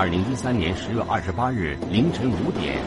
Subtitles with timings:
[0.00, 2.78] 二零一三年十月二十八日凌晨五点，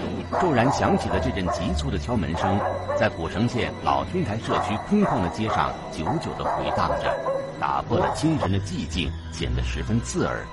[0.41, 2.59] 骤然响起的这阵急促的敲门声，
[2.98, 7.16] 在古城县老天台社区空旷的街上久久地回荡着，
[7.59, 10.44] 打破了清晨的寂静，显得十分刺耳，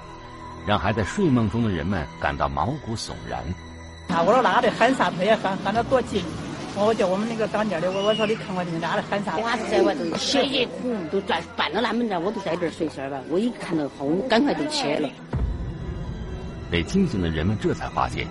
[0.67, 3.41] 让还在睡梦中的人们感到毛骨悚然。
[4.15, 4.23] 啊！
[4.23, 5.11] 我说哪里喊啥？
[5.11, 6.23] 子呀喊喊得多近。
[6.77, 9.39] 我叫我们那个当店的，我我说你看我这那在喊啥？
[9.39, 13.19] 娃子在外头血也苦，都转绊到那门了，我都在这儿睡下了。
[13.31, 15.09] 我一看到后，我赶快就起来了。
[16.71, 18.27] 被惊醒的人们这才发现，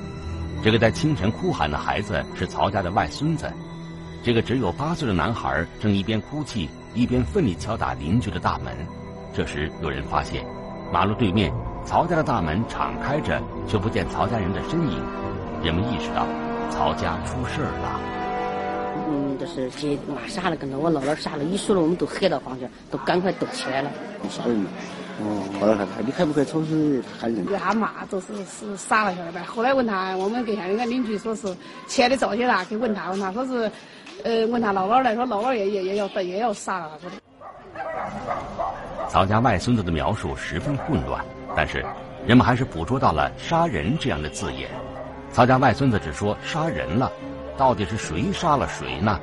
[0.64, 3.52] 这个在清晨哭喊的孩子是曹家的外孙子。
[4.23, 8.76] 这个只有八岁的男孩正一边哭泣，一边奋力敲打邻居的大门。
[9.34, 10.46] 这时有人发现，
[10.92, 11.54] 马路对面
[11.86, 15.02] 曹家的大门敞开着，却不见曹家人的身影。
[15.64, 16.26] 人们意识到，
[16.70, 18.00] 曹家出事儿了。
[19.09, 23.90] 嗯，就是这马杀了，跟着我姥姥杀了，一说了，我们都黑到房去，都赶快躲起来了。
[24.30, 24.66] 杀人
[25.20, 25.25] 了！
[25.25, 27.45] 哦，后来他你开不开抽是喊人？
[27.58, 29.42] 他妈就是是傻了，晓得吧？
[29.45, 31.56] 后来问他，我们跟前那个邻居说是
[31.88, 33.72] 钱的早些啦，去问他，问他说是，
[34.23, 37.17] 呃，问他姥姥来说，姥姥也也也要也要杀了，说的。
[39.09, 41.23] 曹家外孙子的描述十分混乱，
[41.56, 41.84] 但是
[42.25, 44.70] 人们还是捕捉到了“杀人”这样的字眼。
[45.31, 47.12] 曹家外孙子只说杀人了，
[47.58, 49.20] 到底是谁杀了谁呢？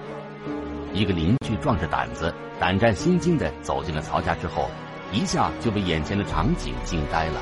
[0.92, 4.70] 一个邻居壮着胆子、胆战心惊地走进了曹家之后，
[5.12, 7.40] 一下就被眼前的场景惊呆了，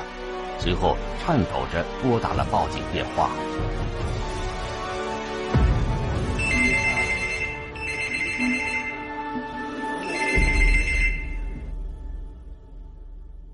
[0.59, 3.29] 随后颤抖着拨打了报警电话。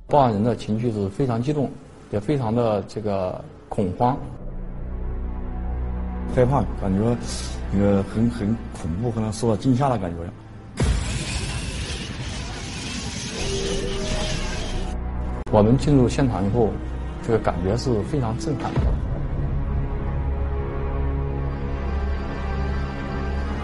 [0.08, 1.72] 报案人的情绪是非常激动，
[2.12, 4.18] 也非常的这个恐慌。
[6.36, 7.18] 害怕，感觉
[7.72, 10.18] 那个很很恐怖，可能受到惊吓的感觉。
[15.52, 16.70] 我们进入现场以后，
[17.22, 18.80] 这个感觉是非常震撼的。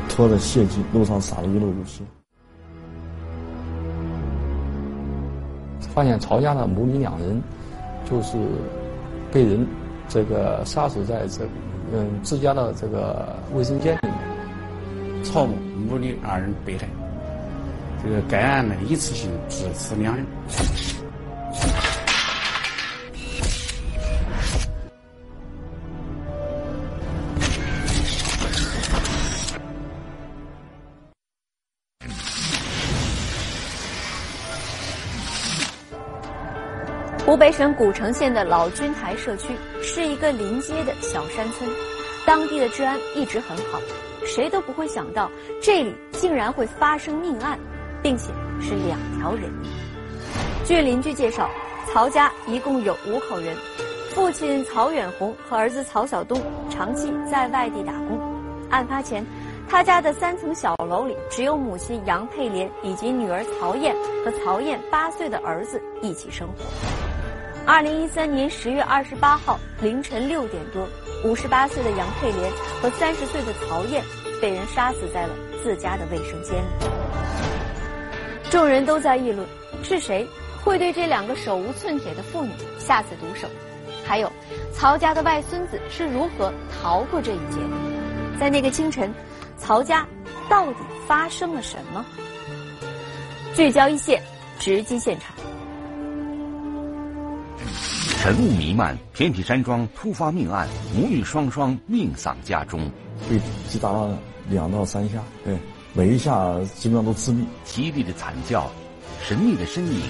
[0.10, 2.02] 拖着血迹，路上撒了一路都是。
[5.94, 7.42] 发现曹家的母女两人，
[8.10, 8.38] 就是
[9.32, 9.66] 被人
[10.10, 11.48] 这个杀死在这。
[11.94, 15.54] 嗯，自家的这个卫生间里面，曹某
[15.88, 16.86] 母女二人被害。
[18.04, 20.26] 这个该案呢，一次性致死两人。
[37.48, 41.70] 北省古城县的老君台社区是一个临街的小山村，
[42.26, 43.80] 当地的治安一直很好，
[44.26, 45.32] 谁都不会想到
[45.62, 47.58] 这里竟然会发生命案，
[48.04, 49.72] 并且是两条人命。
[50.66, 51.50] 据邻居介绍，
[51.90, 53.56] 曹家一共有五口人，
[54.10, 58.20] 父亲曹远红和儿子曹晓东长期在外地打工。
[58.70, 59.26] 案发前，
[59.70, 66.97] 他家的三层小楼里只有母亲杨佩莲以及女儿曹艳和曹艳八岁的儿子一起生活。
[67.68, 70.88] 二零一三年十月二十八号凌晨六点多，
[71.26, 72.50] 五十八岁的杨佩莲
[72.82, 74.02] 和三十岁的曹艳
[74.42, 76.68] 被人杀死在了自家的卫生间里。
[78.50, 79.46] 众人都在议论，
[79.84, 80.26] 是谁
[80.64, 83.50] 会对这两个手无寸铁的妇女下此毒手？
[84.06, 84.32] 还有，
[84.74, 88.40] 曹家的外孙子是如何逃过这一劫的？
[88.40, 89.14] 在那个清晨，
[89.58, 90.08] 曹家
[90.48, 92.06] 到底发生了什么？
[93.54, 94.24] 聚焦一线，
[94.58, 95.36] 直击现场。
[98.28, 102.92] 晨雾弥漫，偏僻山庄突发命案，母女双双命丧家中，
[103.30, 104.20] 被击打了
[104.50, 105.58] 两到三下，对，
[105.94, 107.48] 每一下基本上都致命。
[107.66, 108.70] 凄厉的惨叫，
[109.24, 110.02] 神秘的身影，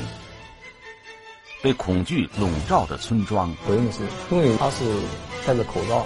[1.61, 3.99] 被恐惧笼罩的村庄，不认识，
[4.31, 4.83] 因为他是
[5.45, 6.03] 戴着口罩。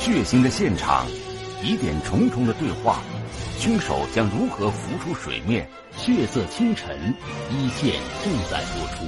[0.00, 1.06] 血腥的现场，
[1.62, 2.98] 疑点重重的对话，
[3.58, 5.66] 凶手将如何浮出水面？
[5.96, 7.14] 血色清晨，
[7.50, 9.06] 一线正在播出。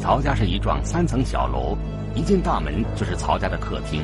[0.00, 1.76] 曹家是一幢三层小楼，
[2.14, 4.02] 一进大门就是曹家的客厅。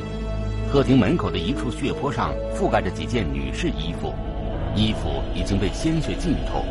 [0.71, 4.13] 客厅门口的一处血泊上覆盖着几件女士衣服，
[4.75, 6.63] 衣服已经被鲜血浸透。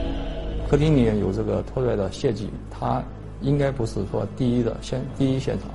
[0.68, 3.02] 客厅里面有这个拖拽的血迹，它
[3.40, 5.68] 应该不是说第一的现第一现场，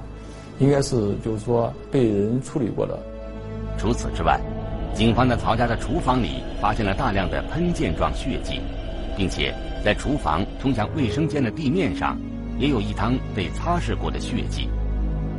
[0.59, 2.97] 应该是就是说被人处理过的。
[3.77, 4.39] 除此之外。
[4.93, 8.59] 警方在曹家的厨房里发现了大量的喷溅状血迹，
[9.15, 9.53] 并且
[9.83, 12.17] 在厨房通向卫生间的地面上，
[12.57, 14.67] 也有一汤被擦拭过的血迹，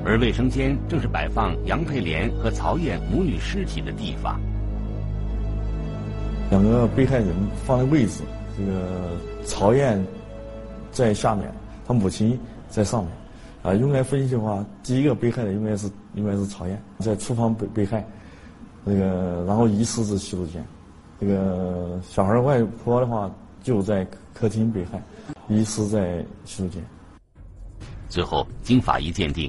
[0.05, 4.41] 而卫生间正是摆放杨佩莲和曹艳母女尸体的地方。
[6.51, 7.29] 两个被害人
[7.67, 8.23] 放的位置，
[8.57, 9.11] 这个
[9.45, 10.03] 曹艳
[10.91, 11.53] 在下面，
[11.87, 12.39] 他母亲
[12.69, 13.13] 在上面。
[13.63, 18.03] 啊，用来分析的话，第一个被害的应该是应该是曹艳，在厨房被被害，
[18.85, 20.65] 那个然后遗失至洗手间。
[21.21, 23.31] 这个小孩外婆的话
[23.63, 25.03] 就在客厅被害，
[25.49, 26.83] 遗失在洗手间。
[28.09, 29.49] 最后，经法医鉴定，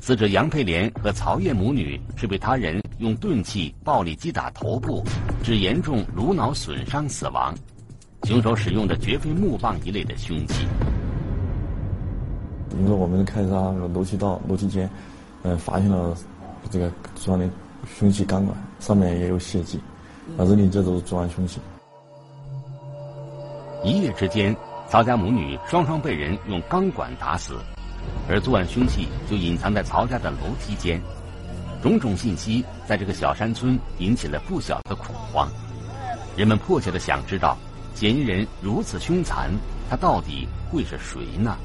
[0.00, 5.04] 死者杨佩莲和曹艳母女是被他人用钝器暴力击打头部，
[5.42, 7.54] 致严重颅脑损伤死亡。
[8.22, 10.66] 凶手使用的绝非木棒一类的凶器。
[12.78, 14.88] 因为，我们开查楼梯道、楼梯间，
[15.42, 16.16] 呃，发现了
[16.70, 17.48] 这个作案的
[17.96, 19.80] 凶器钢管，上面也有血迹，
[20.36, 21.60] 反正你这都是作案凶器。
[23.84, 24.56] 一夜之间，
[24.88, 27.54] 曹家母女双双被人用钢管打死，
[28.28, 31.00] 而作案凶器就隐藏在曹家的楼梯间。
[31.80, 35.48] 种种信息在这个小山村引起了不小的恐慌，
[36.36, 37.56] 人们迫切的想知道，
[37.94, 39.50] 嫌疑人如此凶残，
[39.88, 41.56] 他到底会是谁呢？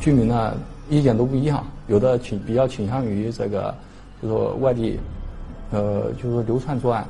[0.00, 0.56] 居民呢
[0.90, 3.72] 意见都不一样，有的倾比较倾向于这个，
[4.22, 4.98] 就说外地，
[5.72, 7.04] 呃，就是说流窜作案。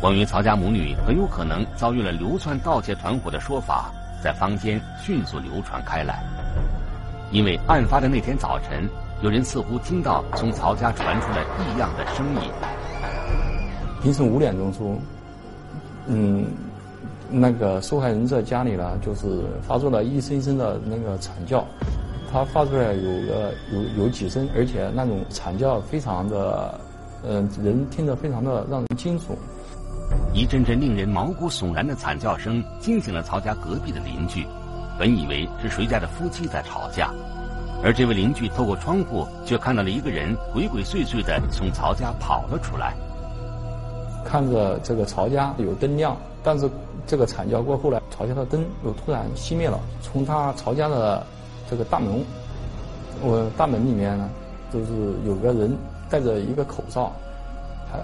[0.00, 3.90] 关于曹家母女很有可能遭遇了流窜盗窃团伙的说法，
[4.22, 6.22] 在坊间迅速流传开来。
[7.32, 8.88] 因为案发的那天早晨，
[9.20, 12.50] 有人似乎听到从曹家传出了异样的声音。
[14.04, 14.96] 凌晨五点钟说，
[16.06, 16.46] 嗯。
[17.34, 21.64] 那个受害人在家里呢，就是发出了一声声的那个惨叫，
[22.32, 26.80] 他发出来有个有有几声，而且那种惨叫非常的，
[27.22, 29.36] 嗯，人听着非常的让人惊悚。
[30.32, 34.46] 一阵阵令人毛骨悚然的惨叫声惊醒了曹家隔壁的邻居，
[34.98, 37.12] 本以为是谁家的夫妻在吵架，
[37.84, 42.94] 而这位邻居透过窗户却看到了一个人鬼鬼祟祟的从曹家跑了出来。
[44.24, 46.70] 看着这个曹家有灯亮，但是。
[47.04, 49.76] 这个惨叫过后呢，曹家的灯又突然熄灭了。
[50.00, 51.26] 从他曹家的
[51.72, 52.22] 这个大门，
[53.22, 54.28] 我大门里面呢，
[54.70, 54.86] 就是
[55.24, 55.74] 有个人
[56.10, 57.10] 戴着一个口罩，
[57.90, 57.98] 还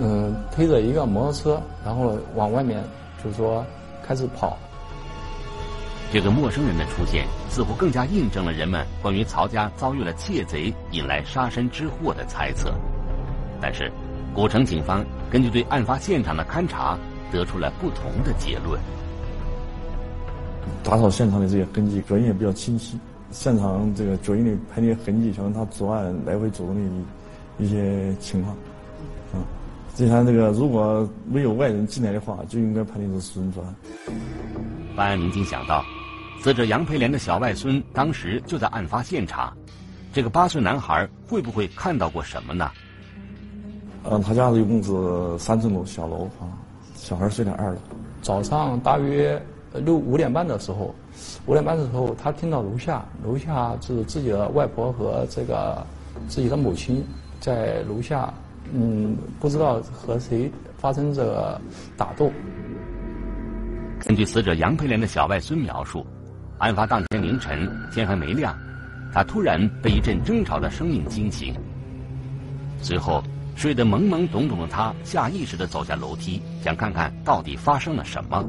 [0.00, 2.82] 嗯推着一个摩托车，然后往外面
[3.22, 3.62] 就是说
[4.02, 4.56] 开始跑。
[6.10, 12.72] 这个陌生人的出现，似乎更加印证了人们关于曹家遭遇了窃贼引来杀身之祸的猜测。
[13.60, 13.92] 但是，
[14.34, 16.98] 古城警方根据对案发现场的勘查。
[17.32, 18.80] 得出了不同的结论。
[20.82, 22.98] 打扫现场的这些痕迹，脚印也比较清晰。
[23.30, 26.82] 现场这个脚印的排列痕迹，像他作案来回走动的
[27.58, 28.54] 一些情况。
[29.32, 29.42] 啊，
[29.94, 33.74] 就像这个，如果没有外人进来的话，就应该判定是熟人作案。
[34.94, 35.84] 办案民警想到，
[36.40, 39.52] 死者杨培莲的小外孙当时就在案发现场，
[40.12, 42.70] 这个八岁男孩会不会看到过什么呢？
[44.04, 46.46] 嗯，他家一共是三层楼小楼啊。
[46.94, 47.78] 小孩睡在二楼。
[48.22, 49.40] 早上大约
[49.80, 50.94] 六五点半的时候，
[51.46, 55.84] 五点半的时候，他听到楼下楼下是自己的外婆和这个
[56.28, 57.04] 自己的母亲
[57.40, 58.32] 在楼下，
[58.72, 61.60] 嗯，不知道和谁发生这个
[61.96, 62.30] 打斗。
[64.00, 66.06] 根据死者杨培莲的小外孙描述，
[66.58, 68.56] 案发当天凌晨天还没亮，
[69.12, 71.54] 他突然被一阵争吵的声音惊醒，
[72.80, 73.22] 随后。
[73.56, 78.44] 睡得懵懵懂懂的他，下意识的走下楼梯，想看看到底发生了什么。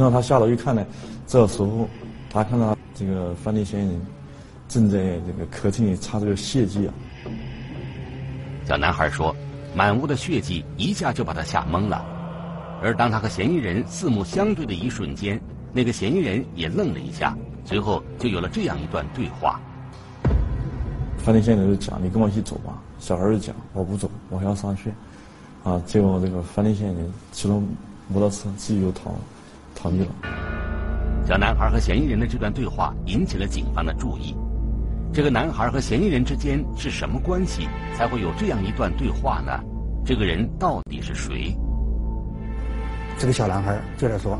[0.00, 0.84] 让他下楼一看呢，
[1.26, 1.88] 这时候
[2.30, 4.00] 他看到这个犯罪嫌疑人
[4.68, 6.94] 正在这个客厅里擦这个血迹啊。
[8.66, 9.34] 小男孩说
[9.74, 12.04] ：“满屋的血迹一下就把他吓懵了。”
[12.82, 15.40] 而当他和嫌疑人四目相对的一瞬间，
[15.72, 19.60] 那个嫌疑人也愣了一下，随后就有了这样一段对话。
[21.18, 24.90] 犯罪嫌疑人就讲：“你跟我一起走吧。”小孩就讲：“我不走，我还要上学。”
[25.62, 27.54] 啊，结果这个犯罪嫌疑人骑着
[28.08, 29.14] 摩托车自己就逃
[29.80, 30.06] 逃逸了。
[31.26, 34.36] 小男孩和嫌疑人的这段对话引起了警方的注意。
[35.12, 39.58] 这个男孩和嫌疑人之间是什么关系，才会有这样一段对话呢？
[40.04, 41.56] 这个人到底是谁？
[43.18, 44.38] 这个小男孩就在说：“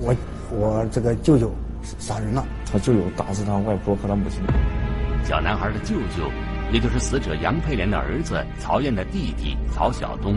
[0.00, 0.14] 我
[0.50, 1.50] 我这个舅舅
[1.98, 4.40] 杀人了，他舅舅打死他外婆和他母亲。”
[5.24, 6.30] 小男孩的舅舅。
[6.72, 10.36] 也就是死者杨佩莲的儿子曹燕的弟弟曹晓东。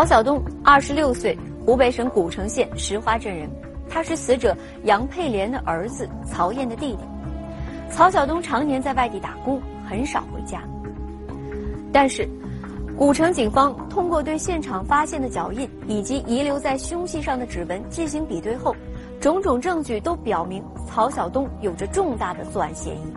[0.00, 3.46] 曹晓东，二十六岁，湖北省古城县石花镇人，
[3.86, 7.00] 他是死者杨佩莲的儿子曹艳的弟弟。
[7.90, 10.62] 曹晓东常年在外地打工，很少回家。
[11.92, 12.26] 但是，
[12.96, 18.74] 古城警方通过对现场发现的脚印以及遗留在凶器上的指纹进行比对后，
[19.20, 23.12] 种种证据都表明曹晓东有着重大的作案嫌疑。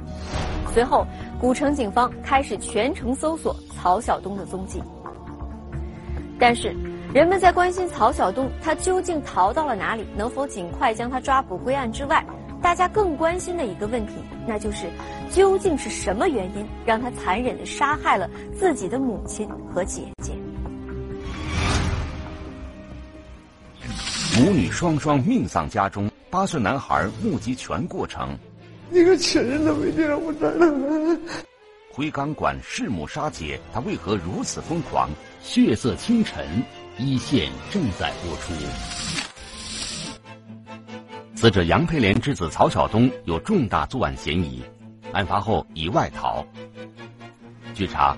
[0.74, 1.08] 随后，
[1.40, 4.84] 古城警方开始全城搜索曹晓东的踪迹。
[6.44, 6.76] 但是，
[7.14, 12.22] 人们在关心曹晓东他究竟逃到了哪里，能否尽快将他抓捕归案之外，
[12.62, 14.88] 大家更关心的一个问题，那就是
[15.32, 20.34] 究竟是什么原因让他残忍地杀害了自己的母亲和姐姐？
[24.38, 28.38] 母女双双命丧家中，八岁男孩目击全过程。
[28.92, 31.18] 一个亲人都没地让我这儿
[31.94, 35.10] 回钢管弑母杀姐，他为何如此疯狂？
[35.44, 36.64] 血色清晨，
[36.98, 38.54] 一线正在播出。
[41.36, 44.64] 死者杨佩莲之子曹晓东有重大作案嫌疑，
[45.12, 46.44] 案发后已外逃。
[47.76, 48.18] 据查，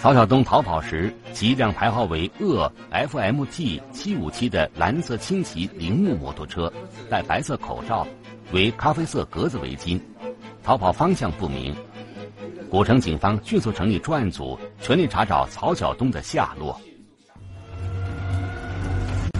[0.00, 6.72] 曹晓东逃跑时骑一辆牌号为鄂 FMT 七五七的蓝色轻骑铃木摩托车，
[7.10, 8.06] 戴白色口罩，
[8.52, 10.00] 为咖啡色格子围巾，
[10.62, 11.76] 逃跑方向不明。
[12.74, 16.76] 古城警方迅速成立专案组，全力查找曹晓东的下落。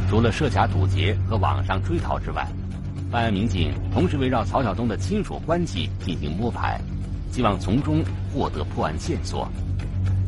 [0.09, 2.47] 除了设卡堵截和网上追逃之外，
[3.11, 6.81] 办案民警同时围绕曹晓东的亲属关系进行摸排，
[7.33, 9.49] 希望从中获得破案线索。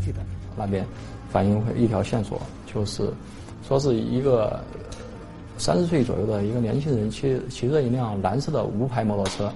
[0.04, 0.18] 记得
[0.56, 0.84] 那边
[1.30, 3.14] 反映一条线索，就是
[3.68, 4.60] 说是一个
[5.56, 9.52] 三十岁左右的一个年轻人骑骑着一辆蓝色的无牌摩托车，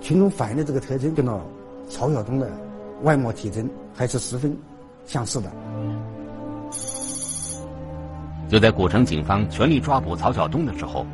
[0.00, 1.40] 群众反映的这个特征跟到。
[1.88, 2.50] 曹晓东的
[3.02, 4.56] 外貌体征还是十分
[5.06, 5.50] 相似的。
[8.48, 11.06] 就在古城警方全力抓捕曹晓东的时候，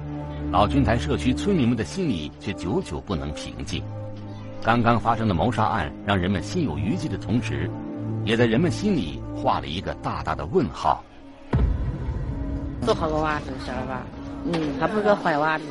[0.50, 3.82] 老君台社区村民们的心里却久久不能平静。
[4.62, 7.70] 刚刚发生的谋杀案让人们心有余悸的同时，
[8.24, 11.04] 也在人们心里画了一个大大的问号。
[12.84, 14.02] 多好个娃子，晓得吧？
[14.52, 15.64] 嗯，他不是个坏娃子，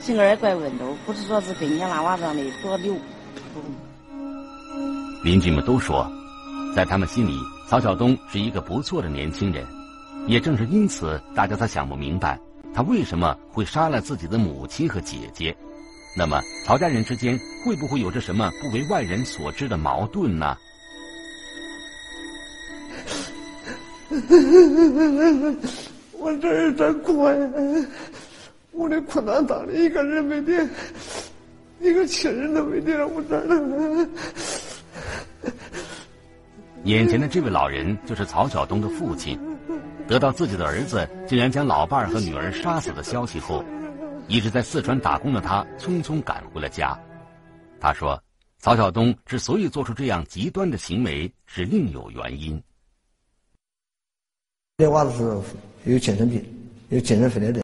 [0.00, 2.94] 性格也怪温柔，不是说是跟人家那娃子样的多溜。
[5.22, 6.10] 邻居们都说，
[6.74, 9.66] 在他们心里，曹晓东是一个不错的年轻人。
[10.26, 12.40] 也正是因此，大家才想不明白，
[12.74, 15.54] 他为什么会杀了自己的母亲和姐姐。
[16.16, 20.56] 那么，曹家人之间会不会有着什么不为外人所知的矛盾呢？
[26.18, 27.36] 我这儿在哭呀，
[28.72, 30.66] 我的困难当里一个人没得，
[31.80, 34.08] 一个亲人都没得，我这儿。
[36.84, 39.38] 眼前的这位老人就是曹晓东的父亲。
[40.08, 43.64] 得到自己的儿子竟然将老伴儿和女儿杀死的消息后，
[44.26, 46.98] 一直在四川打工的他匆匆赶回了家。
[47.78, 48.20] 他说
[48.58, 52.60] ：“曹晓东之所以做出这样极端的行为，是另有原因。
[54.78, 56.44] 这娃子是有精神病，
[56.88, 57.62] 有精神分裂症。”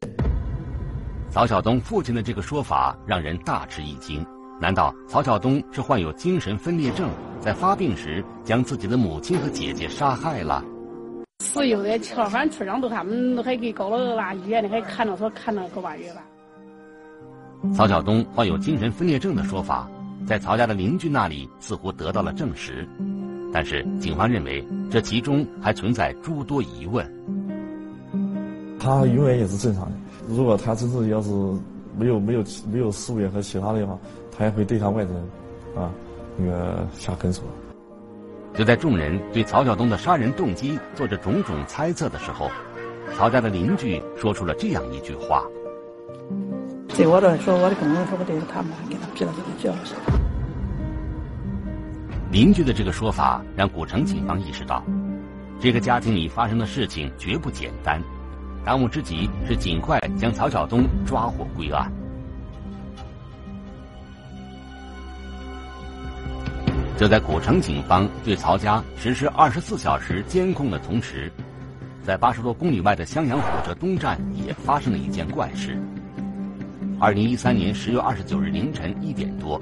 [1.29, 4.25] 曹晓东父亲的这个说法让人大吃一惊。
[4.59, 7.09] 难道曹晓东是患有精神分裂症，
[7.39, 10.65] 在发病时将自己的母亲和姐姐杀害了？
[11.43, 11.99] 是有的，
[12.29, 16.23] 反正村上都他们都还给搞了那医院的，还看了说看了个把月吧。
[17.75, 19.87] 曹晓东患有精神分裂症的说法，
[20.25, 22.87] 在曹家的邻居那里似乎得到了证实，
[23.53, 27.05] 但是警方认为这其中还存在诸多疑问。
[28.79, 29.91] 他永远也是正常的，
[30.27, 31.29] 如果他真是要是
[31.95, 33.95] 没有没有没有失误和其他的话。
[34.37, 35.15] 他也会对他外人，
[35.75, 35.89] 啊，
[36.37, 37.41] 那个下狠手。
[38.53, 42.49] 就在众人对曹晓东的杀人动机做着种种猜测的时候，
[43.15, 45.43] 曹家的邻居说出了这样一句话
[46.95, 49.77] ：“对我来说，我的工人说不对，他们给他批了这个教
[52.31, 54.83] 邻居的这个说法让古城警方意识到，
[55.59, 58.01] 这个家庭里发生的事情绝不简单。
[58.65, 61.91] 当务之急是尽快将曹晓东抓获归案。
[66.97, 71.31] 就在古城警方对曹家实施二十四小时监控的同时，
[72.03, 75.79] 在八十多公里外的襄阳火车东站也发生了一件怪事。
[76.99, 79.61] 二零一三年十月二十九日凌晨一点多，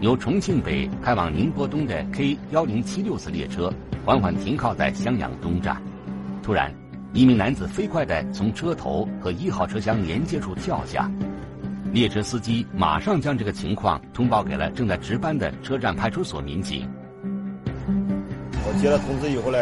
[0.00, 3.72] 由重庆北开往宁波东的 K 幺零七六次列车
[4.04, 5.80] 缓缓停靠在襄阳东站，
[6.42, 6.74] 突然，
[7.12, 11.08] 一名男子飞快地从车头和一号车厢连接处跳下。
[11.92, 16.88] 列车司机马上将这个情况通报给了正在值班的车站派出所民警。
[17.86, 19.58] 我接到通知以后呢，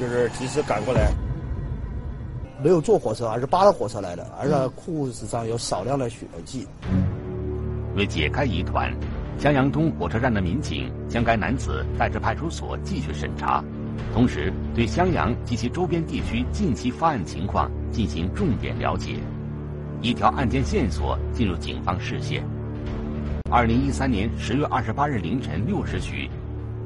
[0.00, 1.10] 就是及时赶过来。
[2.60, 6.66] 没有坐火车，而是扒着火车来的，而且裤子上有少量的血迹。
[7.94, 8.92] 为解开疑团，
[9.38, 13.62] 襄阳东火车站的民警将该男子带至派出所继续审查，
[14.12, 19.20] 同时对襄阳及其周边地区近期发案情况进行重点了解。
[20.00, 22.42] 一条案件线索进入警方视线。
[23.50, 26.30] 二零一三年十月二十八日凌晨六时许，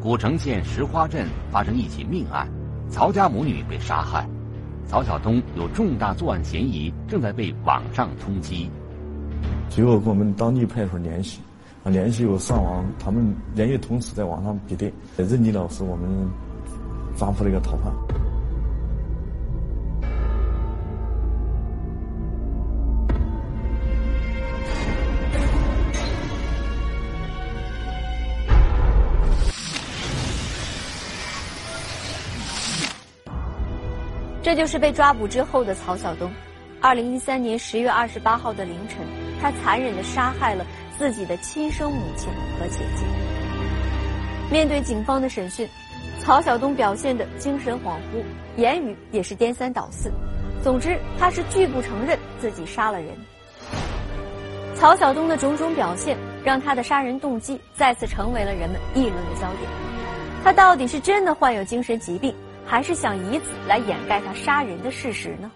[0.00, 2.49] 古城县石花镇发生一起命案，
[2.88, 4.26] 曹家母女被杀害，
[4.87, 8.69] 曹晓东有重大作案嫌疑，正在被网上通缉。
[9.69, 11.40] 随后跟我们当地派出所联系。
[11.85, 16.09] 啊，联系有上网，他们联系同时在网上比对，认定了是我们
[17.16, 17.92] 抓捕了一个逃犯。
[34.43, 36.31] 这就是被抓捕之后的曹晓东。
[36.81, 38.99] 二零一三年十月二十八号的凌晨，
[39.41, 40.65] 他残忍的杀害了。
[40.99, 42.29] 自己的亲生母亲
[42.61, 43.05] 和姐姐。
[44.53, 45.69] 面对警方的审讯，
[46.21, 48.23] 曹晓东表现的精神恍惚，
[48.57, 50.13] 言语也是颠三倒四。
[50.63, 53.09] 总之，他是拒不承认自己杀了人。
[54.77, 59.69] 曹晓东的种种表现，让他的杀人动机再次成为了人们议论的焦点。
[60.45, 62.33] 他到底是真的患有精神疾病，
[62.73, 65.52] 还是想以此来掩盖他杀人的事实呢？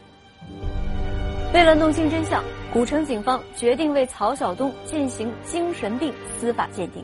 [1.55, 2.45] 为了弄清真相。
[2.75, 7.03] 古城警方决定为曹晓东进行精神病司法鉴定。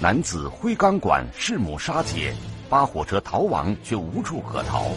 [0.00, 2.32] 男子挥钢管弑母杀姐，
[2.68, 4.92] 扒火车逃亡却无处可逃，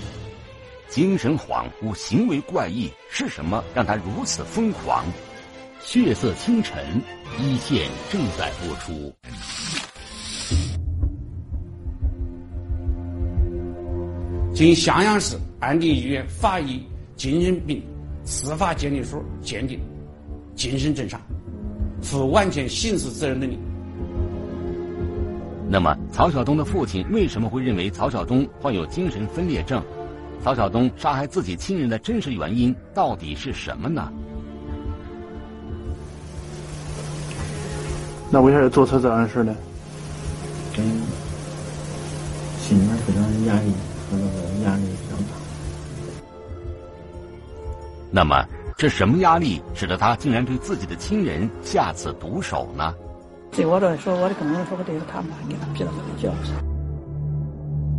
[0.88, 5.04] 精神恍惚，行为怪异，是什么让他如此疯狂？
[5.82, 7.02] 血色清晨，
[7.40, 9.12] 一线正在播出。
[14.60, 16.84] 经襄阳市安定医院法医
[17.16, 17.82] 精神病。
[18.26, 19.80] 司法鉴定书鉴定，
[20.54, 21.18] 精神正常，
[22.02, 23.58] 负完全刑事责任能力。
[25.70, 29.82] 那么，曹晓东的父亲为什么会认为曹晓东患有精神分裂症？
[30.44, 34.12] 曹晓东杀害自己亲人的真实原因到底是什么呢？
[38.30, 39.56] 那为啥要做出这样的事呢？
[40.76, 40.86] 跟
[42.60, 43.72] 心里面非常压抑，
[44.10, 45.32] 和那个压力非常大。
[48.12, 48.44] 那么，
[48.76, 52.94] 这什么压力使得他竟然对自己的亲人下此毒手呢？
[53.52, 56.54] 对我来说，我的工作说，不他妈给他批了个教训。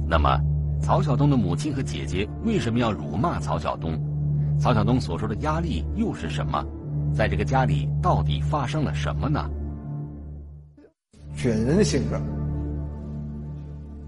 [0.08, 0.38] 那么，
[0.82, 3.98] 曹晓东的母亲和姐姐为什么要辱骂曹晓东？
[4.58, 6.64] 曹晓东所说的压力又是什么？
[7.14, 9.50] 在这个家里到底发生了什么呢？
[11.36, 12.20] 军人的性格，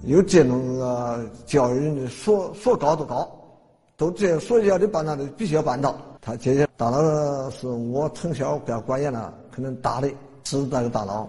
[0.05, 3.38] 有这种个教育人的说说高都高。
[3.95, 5.97] 都这所要的办到的必须要办到。
[6.21, 10.09] 他姐姐大脑是我从小给他管严了，可能大的
[10.43, 11.29] 是那个大脑，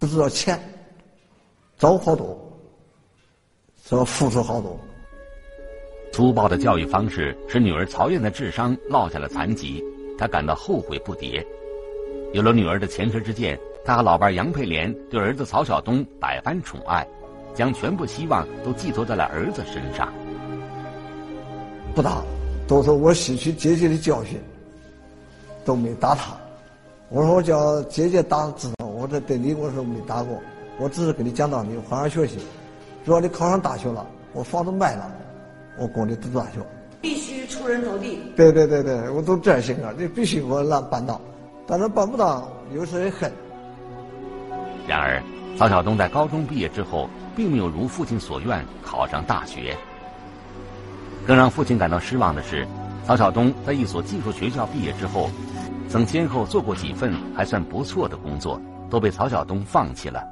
[0.00, 0.58] 不知道钱，
[1.78, 2.36] 找好多，
[3.84, 4.76] 说付出好多。
[6.12, 9.84] 粗暴的教育方式使女儿曹燕的智商落下了残疾，
[10.18, 11.44] 他感到后悔不迭。
[12.32, 17.06] 有了女儿的前车之鉴，他和老伴杨佩莲对儿子曹晓东百般宠爱，
[17.54, 20.12] 将全部希望都寄托在了儿子身上。
[21.94, 22.22] 不打，
[22.66, 24.40] 都是我吸取姐姐的教训，
[25.64, 26.34] 都没打他。
[27.10, 30.40] 我说我叫姐姐打知道，我这对你我说没打过，
[30.78, 32.38] 我只是跟你讲道理，好好学习。
[33.04, 35.12] 如果你考上大学了，我房子卖了，
[35.78, 36.60] 我供你读大学。
[37.02, 38.18] 必须出人头地。
[38.36, 41.20] 对对对对，我都这样性格，你必须给我让办到，
[41.66, 43.30] 但是办不到，有时也恨。
[44.86, 45.22] 然而，
[45.58, 49.76] 曹晓东在高中毕业之后，并没有如父亲所愿考上大学。
[51.26, 52.66] 更让父亲感到失望的是，
[53.04, 55.30] 曹晓东在一所技术学校毕业之后，
[55.88, 60.22] 曾先后做过几份还算不错的工作，都被曹晓东放弃了。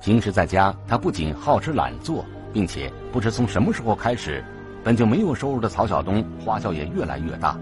[0.00, 4.44] 平时在家，他不仅好吃懒做，并且不知从什么时候开始，
[4.84, 7.56] 本就没有收入的曹晓东花销也越来越大，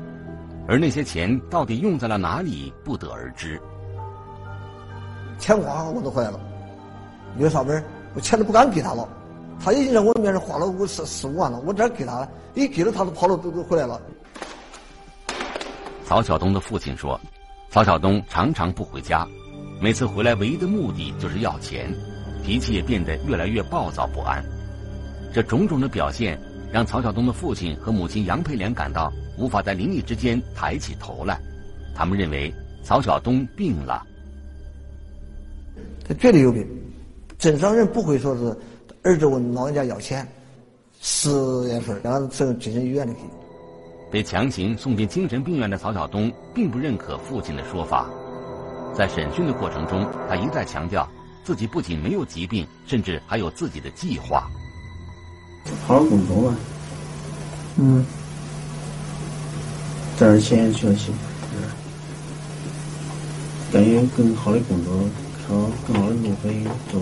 [0.66, 3.61] 而那些钱到底用在了哪里，不得而知。
[5.38, 6.40] 钱花我都回来了，
[7.38, 7.83] 月上班
[8.14, 9.08] 我钱都不敢给他了。
[9.62, 14.00] 他已经在我面前花了五十四五万了，我这给他，一给了他都跑了，都都回来了。
[16.06, 17.20] 曹晓东的父亲说，
[17.68, 19.28] 曹晓东常常不回家，
[19.80, 21.94] 每次回来唯一的目的就是要钱，
[22.42, 24.42] 脾气也变得越来越暴躁不安。
[25.32, 26.40] 这种种的表现，
[26.72, 31.38] 让曹晓东的父亲和母亲杨佩莲感到无法在邻里之间抬起头来。
[31.94, 34.04] 他们认为曹晓东病了，
[36.08, 36.66] 他绝对有病，
[37.40, 38.57] 正常人不会说是。
[39.03, 40.29] 儿子问老人家要钱，
[41.00, 41.31] 十
[41.66, 43.20] 月份然后送精神医院里去。
[44.11, 48.11] 被强行送进精神病院的曹晓东并不认可父亲的说法。
[48.94, 51.09] 在审讯的过程中，他一再强调
[51.42, 54.50] 自己不仅没有疾病，甚至还有自己的计划。
[55.87, 56.57] 好好工作嘛，
[57.76, 58.05] 嗯，
[60.18, 61.14] 挣点钱就行，
[63.72, 64.92] 干有更好的工作，
[65.48, 65.55] 朝
[65.87, 67.00] 更好的路可以走。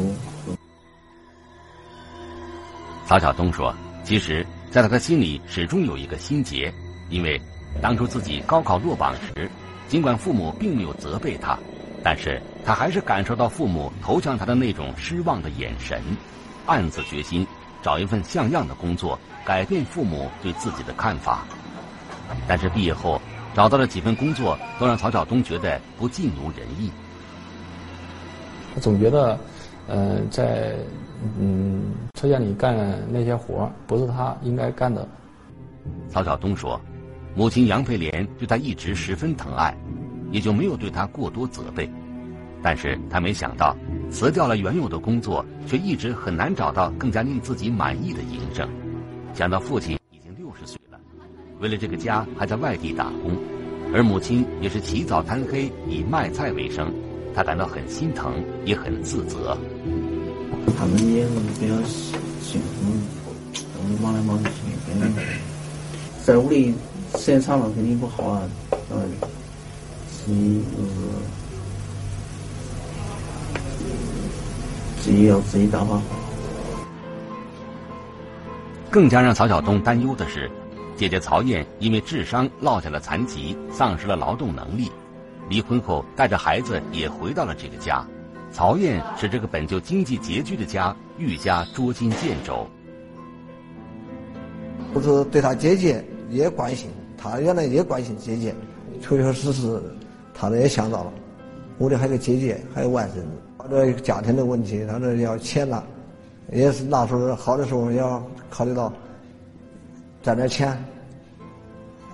[3.09, 6.71] 曹晓东说：“其实，在他的心里始终有一个心结，
[7.09, 7.41] 因为
[7.81, 9.51] 当初自己高考落榜时，
[9.89, 11.59] 尽管父母并没有责备他，
[12.05, 16.03] 但是他还是感受到父母投向他的那种失望的眼神，
[16.67, 17.47] 暗自决心
[17.83, 21.47] 找一份像样的工作，改变父母对自己的看法。
[22.47, 23.19] 但是毕业后
[23.55, 26.93] 找到了几份工作，都让曹晓东觉得不尽如人意。
[28.75, 29.41] 他总觉得，
[29.89, 30.77] 呃，在。”
[31.37, 31.83] 嗯，
[32.15, 32.77] 车间里干
[33.11, 35.05] 那些活不是他应该干的。
[36.09, 36.81] 曹晓东说，
[37.35, 39.77] 母亲杨佩莲对他一直十分疼爱，
[40.31, 41.91] 也就没有对他过多责备。
[42.63, 43.77] 但是他没想到，
[44.13, 48.69] 辞掉了原有的工作，却一直很难找到更加令自己满意的营生。
[49.35, 51.01] 想到父亲已经六十岁了，
[51.59, 53.37] 为了这个家还在外地打工，
[53.93, 56.95] 而母亲也是起早贪黑以卖菜为生，
[57.39, 59.57] 他感到很心疼，也很自责。
[60.77, 61.75] 他们也是比较
[62.43, 62.67] 辛苦，
[63.55, 64.51] 都忙来忙去，
[64.89, 65.09] 肯定
[66.25, 66.75] 在屋里
[67.13, 68.43] 时间长了肯定不好啊。
[68.91, 69.09] 嗯，
[70.11, 70.91] 自己就是
[75.01, 76.03] 自己要自己打发好。
[78.91, 80.51] 更加让曹晓东担忧的是，
[80.97, 84.91] 姐姐曹燕因为智商落下了残疾，丧失了劳动能力，
[85.49, 88.07] 离婚后带着孩子也回到了这个家。
[88.51, 92.67] 曹燕使这个本就经济拮据的家愈加捉襟见肘。
[94.93, 98.55] 不是对他姐姐也关心，他原来也关心姐姐，
[99.03, 99.81] 确确实实，
[100.33, 101.13] 他也想到了，
[101.79, 103.23] 屋里还有个姐姐，还有外甥，
[103.63, 105.85] 或者家庭的问题，他这要钱了，
[106.51, 108.91] 也是那时候好的时候要考虑到
[110.23, 110.83] 赚点钱，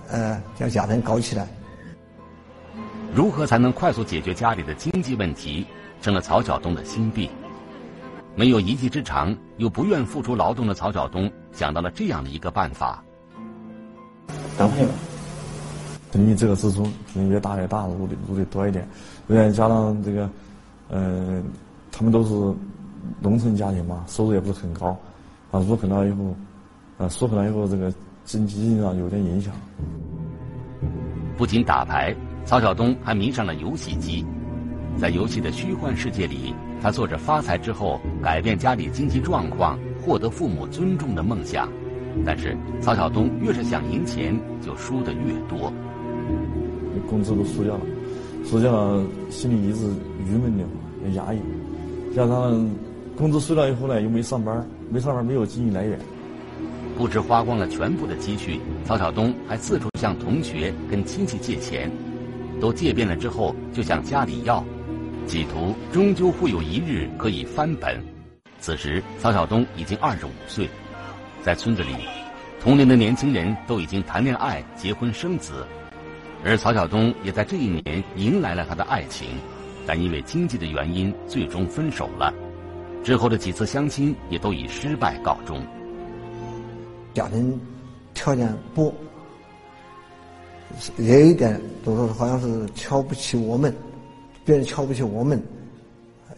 [0.08, 1.46] 呃，将家庭搞起来。
[3.14, 5.64] 如何才能快速解决家里的经济问题？
[6.02, 7.30] 成了曹晓东的心病。
[8.34, 13.02] 没有一技之长又不愿付出劳动的曹晓东，想到了这样的一个办法：
[14.58, 14.92] 搭配吧。
[16.10, 18.86] 等于这个支出可能越大越大，入的入的多一点。
[19.28, 20.28] 再加上这个，
[20.88, 21.40] 呃，
[21.92, 22.54] 他们都是
[23.20, 24.88] 农村家庭嘛，收入也不是很高，
[25.52, 26.34] 啊，入很了以后，
[26.98, 27.92] 啊，入很了以后，这个
[28.24, 29.54] 经济上有点影响。
[31.36, 34.24] 不仅打牌，曹晓东还迷上了游戏机。
[34.98, 41.68] 在游戏的虚幻世界里，他做着发财之后改变家里经济状况、获得父母尊重的梦想。
[42.24, 45.72] 但是曹晓东越是想赢钱，就输得越多。
[47.08, 47.80] 工资都输掉了，
[48.44, 49.86] 输掉了，心里一直
[50.28, 50.64] 郁闷的，
[51.14, 51.38] 压抑。
[52.14, 52.70] 加上
[53.16, 55.98] 工资输了以后呢，又没上班，没上班没有经济来源。
[56.96, 61.90] 不止花光了全部的积蓄，曹晓东还四处向同学跟亲戚借钱，
[62.60, 64.64] 都借遍了之后，就向家里要。
[65.26, 67.98] 企图终究会有一日可以翻本。
[68.60, 70.68] 此时，曹晓东已经二十五岁，
[71.42, 71.90] 在村子里，
[72.60, 75.66] 同龄的年轻人都已经谈恋爱、结婚生子，
[76.44, 79.28] 而曹晓东也在这一年迎来了他的爱情，
[79.86, 82.32] 但因为经济的原因，最终分手了。
[83.02, 85.62] 之后的几次相亲也都以失败告终。
[87.12, 87.60] 家庭
[88.14, 88.94] 条件不，
[90.98, 93.74] 也有一点，就是好像是瞧不起我们。
[94.44, 95.42] 别人瞧不起我们，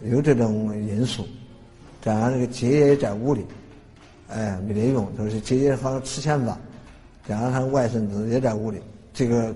[0.05, 1.27] 有这种因素。
[2.01, 3.45] 再加上那个姐姐也在屋里，
[4.29, 5.09] 哎，没得用。
[5.17, 6.57] 就是姐姐好像吃闲饭，
[7.29, 8.81] 加上他外甥子也在屋里，
[9.13, 9.53] 这个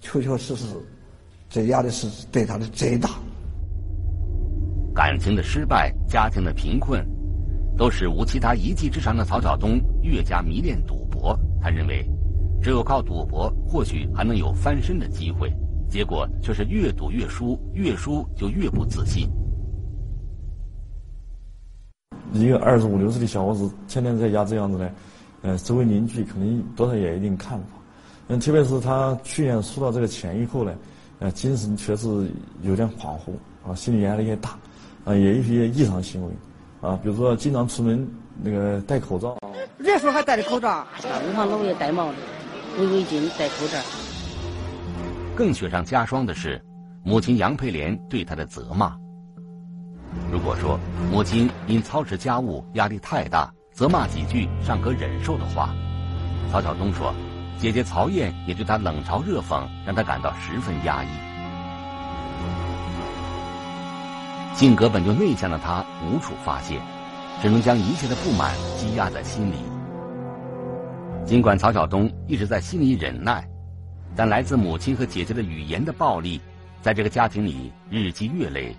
[0.00, 0.66] 确确实实，
[1.50, 3.10] 这压力是对他的最大。
[4.94, 7.06] 感情的失败，家庭的贫困，
[7.76, 11.38] 都使无其他一技之长的曹晓东越加迷恋赌博。
[11.60, 12.02] 他认为，
[12.62, 15.52] 只有靠赌博，或许还能有翻身的机会。
[15.88, 19.28] 结果却是越赌越输，越输就越不自信。
[22.32, 24.90] 一个二十五六岁的小伙子，天天在家这样子呢，
[25.42, 27.66] 呃，周围邻居肯定多少也有一定看法。
[28.28, 30.72] 嗯，特别是他去年输到这个钱以后呢，
[31.18, 32.30] 呃，精神确实
[32.62, 33.32] 有点恍惚
[33.68, 34.50] 啊，心理压力也大，
[35.04, 36.32] 啊，也有一些异常行为，
[36.80, 38.08] 啊，比如说经常出门
[38.40, 39.36] 那个戴口罩。
[39.82, 40.86] 这时候还戴着口罩，
[41.28, 42.18] 五行楼也戴帽子、
[42.78, 43.78] 围围巾、戴口罩。
[45.36, 46.62] 更雪上加霜的是，
[47.02, 48.96] 母亲杨佩莲对他的责骂。
[50.30, 50.78] 如果说
[51.10, 55.74] 母亲因操持家务压力太大，责骂几句尚可忍受的话，
[56.50, 57.14] 曹晓东说，
[57.58, 61.08] 姐姐曹燕也对他冷嘲热讽，让他感到十分压抑。
[64.54, 66.80] 性格本就内向的他无处发泄，
[67.40, 69.69] 只能将一切的不满积压在心里。
[71.24, 73.48] 尽管曹晓东一直在心里忍耐，
[74.16, 76.40] 但来自母亲和姐姐的语言的暴力，
[76.82, 78.74] 在这个家庭里日积月累，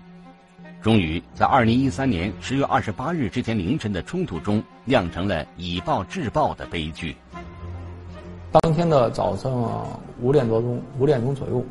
[0.82, 7.16] 终于在二零一三年十月二十八日这天凌晨的冲突中，酿成了以暴制暴的悲剧。
[8.50, 9.88] 当天的早上
[10.20, 11.64] 五点多钟，五点钟左右，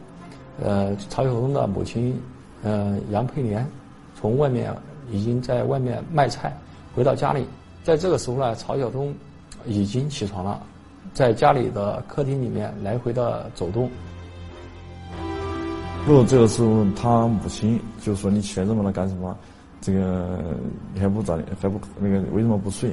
[0.64, 2.20] 呃，曹晓东的母亲，
[2.64, 3.68] 呃，杨佩莲，
[4.20, 4.76] 从外面
[5.12, 6.58] 已经在外面卖菜，
[6.96, 7.46] 回到家里，
[7.84, 9.14] 在这个时候呢，曹晓东
[9.66, 10.62] 已经起床了，
[11.14, 13.90] 在家里的客厅里面来回的走动。
[16.06, 19.38] 不过这个时候，他母亲就说：“你起来这么晚干什么？
[19.82, 20.40] 这个
[20.94, 22.92] 你还不早还不那个为什么不睡？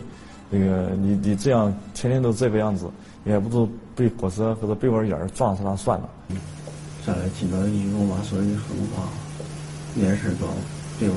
[0.51, 2.91] 那个你你这样天天都这个样子。”
[3.25, 6.09] 你还不如被火车或者被窝眼儿撞死了算了。
[7.05, 9.07] 下来听到一我妈说的狠话，
[9.97, 10.47] 眼神高，
[10.99, 11.15] 被窝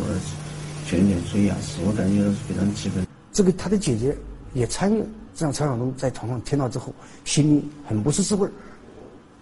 [0.86, 3.08] 全点追压死，我感觉是非常气愤。
[3.32, 4.18] 这个他的姐姐
[4.54, 5.02] 也参与，
[5.34, 6.94] 这让曹晓东在床上听到之后，
[7.26, 8.50] 心里很不是滋味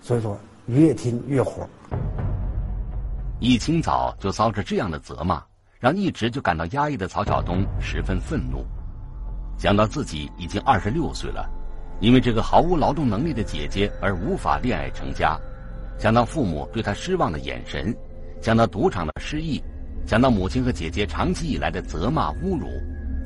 [0.02, 1.68] 所以说越听越火。
[3.40, 5.44] 一清早就遭着这样的责骂，
[5.80, 8.66] 让一直就感到压抑的曹晓东十分愤怒。
[9.58, 11.50] 想到自己已经二十六岁了。
[12.02, 15.38] 因为这个毫无劳动能力的姐姐而无法恋爱成家，
[15.98, 17.94] 想到父母对他失望的眼神，
[18.42, 19.62] 想到赌场的失意，
[20.06, 22.68] 想到母亲和姐姐长期以来的责骂侮辱，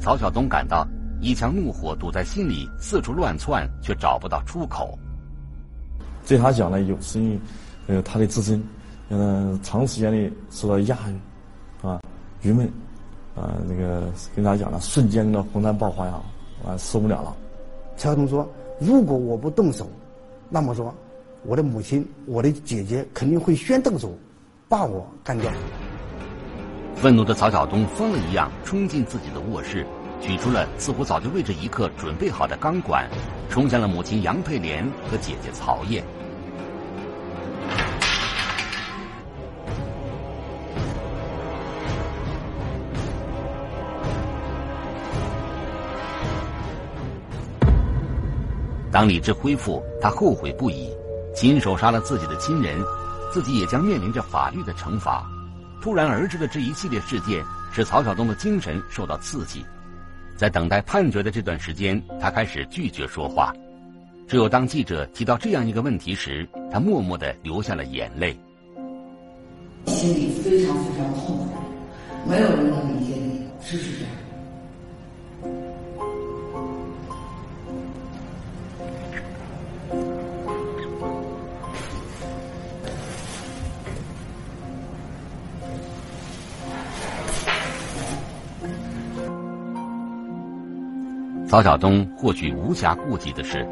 [0.01, 0.87] 曹晓东感到
[1.23, 4.99] 一腔怒火堵在心里，四处乱窜，却找不到出口。
[6.27, 7.39] 对他讲呢，有是因为，
[7.87, 8.61] 呃，他的自身，
[9.09, 12.01] 嗯，长时间的受到压抑，啊，
[12.41, 12.67] 郁闷，
[13.35, 16.21] 啊，那个跟他讲了，瞬间的洪山爆发呀，
[16.65, 17.35] 啊，受不了了。
[17.95, 18.47] 曹晓东说。
[18.79, 19.87] 如果我不动手，
[20.49, 20.93] 那么说，
[21.43, 24.11] 我的母亲、我的姐姐肯定会先动手，
[24.67, 25.49] 把我干掉。
[26.95, 29.85] 愤怒的曹晓东疯了一样冲进自己的卧室，
[30.23, 33.09] 取出了似乎早就为这一刻准备好的钢管，
[33.49, 36.01] 冲向了母亲杨佩莲和姐姐曹艳。
[48.89, 50.89] 当理智恢复，他后悔不已，
[51.35, 52.81] 亲手杀了自己的亲人，
[53.29, 55.29] 自己也将面临着法律的惩罚。
[55.81, 59.65] 突然而至的这一系列事件，使曹晓东的精神受到刺激。
[60.35, 63.53] 在等待判决的这段时间，他开始拒绝说话。
[64.27, 68.37] 只有当记者提到这样一个问题时，他默默的流下了眼泪。
[69.85, 71.47] 心里非常非常痛苦，
[72.27, 74.22] 没有人能理解你，是不是这样？
[91.53, 93.63] 曹晓东或许无暇顾及的是，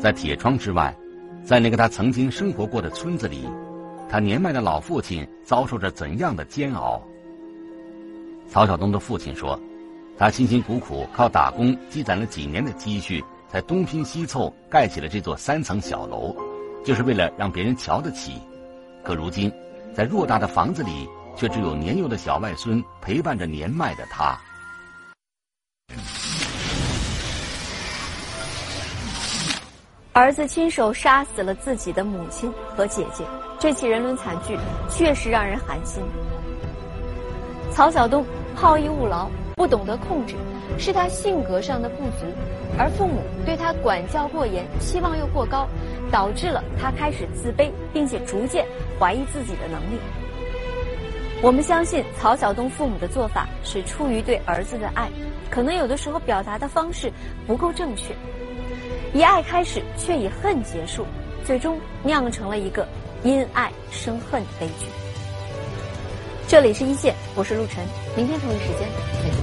[0.00, 0.96] 在铁窗之外，
[1.42, 3.44] 在那个他曾经生活过的村子里，
[4.08, 7.02] 他年迈的老父亲遭受着怎样的煎熬。
[8.48, 9.58] 曹晓东的父亲说，
[10.16, 16.32] 他辛辛苦苦靠打工积攒了几年的积蓄，才东拼西凑盖起了这座三层小楼，
[16.84, 18.34] 就是为了让别人瞧得起。
[19.02, 19.52] 可如今，
[19.92, 24.38] 在偌大的房子里，却只有年幼的小外孙陪伴着年迈的他。
[30.18, 33.22] 儿子亲手杀死了自己的母亲和姐姐，
[33.56, 34.58] 这起人伦惨剧
[34.90, 36.02] 确实让人寒心。
[37.70, 40.34] 曹晓东好逸恶劳，不懂得控制，
[40.76, 42.26] 是他性格上的不足，
[42.76, 45.68] 而父母对他管教过严，期望又过高，
[46.10, 48.66] 导致了他开始自卑，并且逐渐
[48.98, 50.00] 怀疑自己的能力。
[51.40, 55.08] 我们相信曹晓东父母的做法是出于对儿子的爱，
[55.48, 57.08] 可能有的时候表达的方式
[57.46, 58.12] 不够正确。
[59.14, 61.06] 以爱开始，却以恨结束，
[61.44, 62.86] 最终酿成了一个
[63.22, 64.86] 因爱生恨的悲剧。
[66.46, 67.84] 这里是一线，我是陆晨，
[68.16, 68.88] 明天同一时间
[69.22, 69.37] 再见。